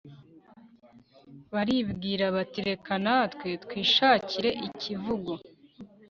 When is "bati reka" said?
2.35-2.93